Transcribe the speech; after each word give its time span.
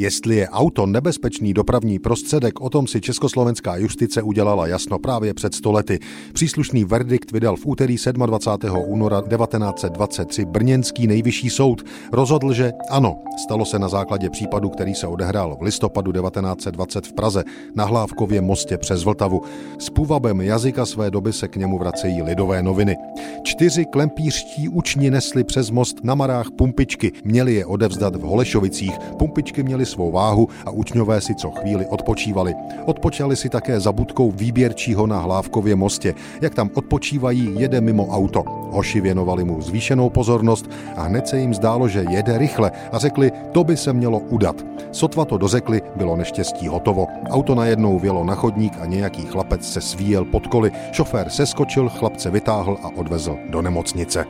Jestli 0.00 0.36
je 0.36 0.48
auto 0.48 0.86
nebezpečný 0.86 1.54
dopravní 1.54 1.98
prostředek, 1.98 2.60
o 2.60 2.70
tom 2.70 2.86
si 2.86 3.00
československá 3.00 3.76
justice 3.76 4.22
udělala 4.22 4.66
jasno 4.66 4.98
právě 4.98 5.34
před 5.34 5.54
stolety. 5.54 5.98
Příslušný 6.32 6.84
verdikt 6.84 7.32
vydal 7.32 7.56
v 7.56 7.66
úterý 7.66 7.96
27. 8.26 8.84
února 8.86 9.20
1923 9.20 10.44
Brněnský 10.44 11.06
nejvyšší 11.06 11.50
soud. 11.50 11.84
Rozhodl, 12.12 12.52
že 12.52 12.72
ano, 12.90 13.16
stalo 13.42 13.64
se 13.64 13.78
na 13.78 13.88
základě 13.88 14.30
případu, 14.30 14.68
který 14.68 14.94
se 14.94 15.06
odehrál 15.06 15.56
v 15.56 15.62
listopadu 15.62 16.12
1920 16.12 17.06
v 17.06 17.12
Praze 17.12 17.44
na 17.74 17.84
Hlávkově 17.84 18.40
mostě 18.40 18.78
přes 18.78 19.04
Vltavu. 19.04 19.42
S 19.78 19.90
půvabem 19.90 20.40
jazyka 20.40 20.86
své 20.86 21.10
doby 21.10 21.32
se 21.32 21.48
k 21.48 21.56
němu 21.56 21.78
vracejí 21.78 22.22
lidové 22.22 22.62
noviny. 22.62 22.96
Čtyři 23.42 23.84
klempířští 23.84 24.68
učni 24.68 25.10
nesli 25.10 25.44
přes 25.44 25.70
most 25.70 26.04
na 26.04 26.14
marách 26.14 26.50
pumpičky. 26.50 27.12
Měli 27.24 27.54
je 27.54 27.66
odevzdat 27.66 28.16
v 28.16 28.20
Holešovicích. 28.20 28.98
Pumpičky 29.18 29.62
měly 29.62 29.89
svou 29.90 30.10
váhu 30.10 30.48
a 30.66 30.70
učňové 30.70 31.20
si 31.20 31.34
co 31.34 31.50
chvíli 31.50 31.86
odpočívali. 31.86 32.54
Odpočali 32.86 33.36
si 33.36 33.48
také 33.48 33.80
za 33.80 33.92
budkou 33.92 34.30
výběrčího 34.30 35.06
na 35.06 35.18
Hlávkově 35.18 35.76
mostě. 35.76 36.14
Jak 36.40 36.54
tam 36.54 36.70
odpočívají, 36.74 37.54
jede 37.58 37.80
mimo 37.80 38.06
auto. 38.06 38.44
Hoši 38.70 39.00
věnovali 39.00 39.44
mu 39.44 39.60
zvýšenou 39.60 40.10
pozornost 40.10 40.70
a 40.96 41.02
hned 41.02 41.28
se 41.28 41.38
jim 41.38 41.54
zdálo, 41.54 41.88
že 41.88 42.04
jede 42.10 42.38
rychle 42.38 42.72
a 42.92 42.98
řekli, 42.98 43.32
to 43.52 43.64
by 43.64 43.76
se 43.76 43.92
mělo 43.92 44.18
udat. 44.18 44.56
Sotva 44.92 45.24
to 45.24 45.38
dořekli, 45.38 45.82
bylo 45.96 46.16
neštěstí 46.16 46.68
hotovo. 46.68 47.06
Auto 47.30 47.54
najednou 47.54 47.98
vělo 47.98 48.24
na 48.24 48.34
chodník 48.34 48.72
a 48.80 48.86
nějaký 48.86 49.22
chlapec 49.22 49.72
se 49.72 49.80
svíjel 49.80 50.24
pod 50.24 50.46
koli. 50.46 50.72
Šofér 50.92 51.30
seskočil, 51.30 51.88
chlapce 51.88 52.30
vytáhl 52.30 52.78
a 52.82 52.88
odvezl 52.96 53.36
do 53.50 53.62
nemocnice. 53.62 54.24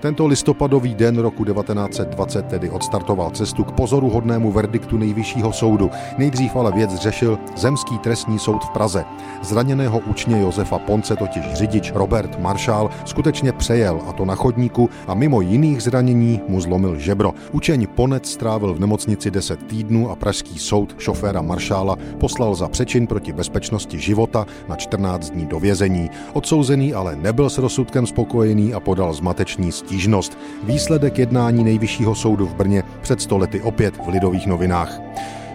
Tento 0.00 0.26
listopadový 0.26 0.94
den 0.94 1.18
roku 1.18 1.44
1920 1.44 2.46
tedy 2.46 2.70
odstartoval 2.70 3.30
cestu 3.30 3.64
k 3.64 3.72
pozoruhodnému 3.72 4.52
verdiktu 4.52 4.98
nejvyššího 4.98 5.52
soudu. 5.52 5.90
Nejdřív 6.18 6.56
ale 6.56 6.72
věc 6.72 6.94
řešil 6.94 7.38
Zemský 7.56 7.98
trestní 7.98 8.38
soud 8.38 8.64
v 8.64 8.70
Praze. 8.70 9.04
Zraněného 9.42 9.98
učně 9.98 10.40
Josefa 10.40 10.78
Ponce 10.78 11.16
totiž 11.16 11.54
řidič 11.54 11.92
Robert 11.94 12.40
Maršál 12.40 12.90
skutečně 13.04 13.52
přejel, 13.52 14.00
a 14.08 14.12
to 14.12 14.24
na 14.24 14.34
chodníku, 14.34 14.90
a 15.06 15.14
mimo 15.14 15.40
jiných 15.40 15.82
zranění 15.82 16.40
mu 16.48 16.60
zlomil 16.60 16.98
žebro. 16.98 17.34
Učeň 17.52 17.86
Ponec 17.86 18.30
strávil 18.30 18.74
v 18.74 18.80
nemocnici 18.80 19.30
10 19.30 19.62
týdnů 19.66 20.10
a 20.10 20.16
pražský 20.16 20.58
soud 20.58 20.94
šoféra 20.98 21.42
Maršála 21.42 21.96
poslal 22.20 22.54
za 22.54 22.68
přečin 22.68 23.06
proti 23.06 23.32
bezpečnosti 23.32 23.98
života 23.98 24.46
na 24.68 24.76
14 24.76 25.30
dní 25.30 25.46
do 25.46 25.60
vězení. 25.60 26.10
Odsouzený 26.32 26.94
ale 26.94 27.16
nebyl 27.16 27.50
s 27.50 27.58
rozsudkem 27.58 28.06
spokojený 28.06 28.74
a 28.74 28.80
podal 28.80 29.12
zmatečný 29.12 29.72
stížnost. 29.86 30.38
Výsledek 30.62 31.18
jednání 31.18 31.64
nejvyššího 31.64 32.14
soudu 32.14 32.46
v 32.46 32.54
Brně 32.54 32.82
před 33.00 33.20
stolety 33.20 33.60
opět 33.60 33.94
v 34.04 34.08
Lidových 34.08 34.46
novinách. 34.46 35.00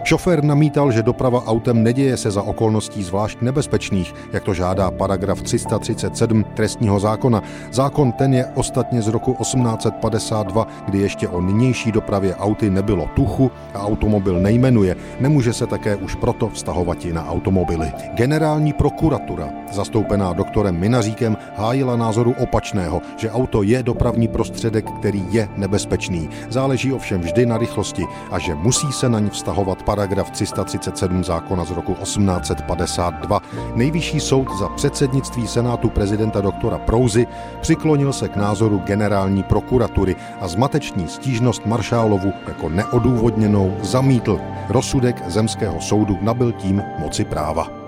Šofér 0.04 0.44
namítal, 0.44 0.92
že 0.92 1.02
doprava 1.02 1.46
autem 1.46 1.82
neděje 1.82 2.16
se 2.16 2.30
za 2.30 2.42
okolností 2.42 3.02
zvlášť 3.02 3.40
nebezpečných, 3.40 4.14
jak 4.32 4.42
to 4.42 4.54
žádá 4.54 4.90
paragraf 4.90 5.42
337 5.42 6.44
trestního 6.54 7.00
zákona. 7.00 7.42
Zákon 7.70 8.12
ten 8.12 8.34
je 8.34 8.46
ostatně 8.54 9.02
z 9.02 9.08
roku 9.08 9.36
1852, 9.40 10.66
kdy 10.86 10.98
ještě 10.98 11.28
o 11.28 11.40
nynější 11.40 11.92
dopravě 11.92 12.34
auty 12.34 12.70
nebylo 12.70 13.08
tuchu 13.14 13.50
a 13.74 13.78
automobil 13.78 14.40
nejmenuje. 14.40 14.96
Nemůže 15.20 15.52
se 15.52 15.66
také 15.66 15.96
už 15.96 16.14
proto 16.14 16.48
vztahovat 16.48 17.04
i 17.04 17.12
na 17.12 17.30
automobily. 17.30 17.92
Generální 18.14 18.72
prokuratura, 18.72 19.48
zastoupená 19.72 20.32
doktorem 20.32 20.80
Minaříkem, 20.80 21.36
hájila 21.62 21.96
názoru 21.96 22.34
opačného, 22.38 23.02
že 23.16 23.30
auto 23.30 23.62
je 23.62 23.82
dopravní 23.82 24.28
prostředek, 24.28 24.90
který 24.98 25.22
je 25.30 25.48
nebezpečný. 25.56 26.28
Záleží 26.50 26.92
ovšem 26.92 27.20
vždy 27.20 27.46
na 27.46 27.58
rychlosti 27.58 28.02
a 28.30 28.38
že 28.38 28.54
musí 28.54 28.92
se 28.92 29.08
na 29.08 29.20
ní 29.20 29.30
vztahovat 29.30 29.82
paragraf 29.82 30.30
337 30.30 31.24
zákona 31.24 31.64
z 31.64 31.70
roku 31.70 31.94
1852. 31.94 33.40
Nejvyšší 33.74 34.20
soud 34.20 34.48
za 34.58 34.68
předsednictví 34.68 35.46
Senátu 35.46 35.90
prezidenta 35.90 36.40
doktora 36.40 36.78
Prouzy 36.78 37.26
přiklonil 37.60 38.12
se 38.12 38.28
k 38.28 38.36
názoru 38.36 38.82
generální 38.84 39.42
prokuratury 39.42 40.16
a 40.40 40.48
zmateční 40.48 41.08
stížnost 41.08 41.66
Maršálovu 41.66 42.32
jako 42.48 42.68
neodůvodněnou 42.68 43.76
zamítl. 43.82 44.40
Rozsudek 44.68 45.22
zemského 45.30 45.80
soudu 45.80 46.18
nabil 46.22 46.52
tím 46.52 46.82
moci 46.98 47.24
práva. 47.24 47.81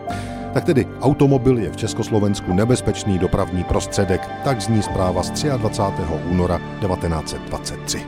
Tak 0.54 0.64
tedy 0.64 0.86
automobil 1.00 1.58
je 1.58 1.70
v 1.70 1.76
Československu 1.76 2.52
nebezpečný 2.52 3.18
dopravní 3.18 3.64
prostředek, 3.64 4.28
tak 4.44 4.60
zní 4.60 4.82
zpráva 4.82 5.22
z 5.22 5.30
23. 5.30 6.02
února 6.30 6.58
1923. 6.58 8.06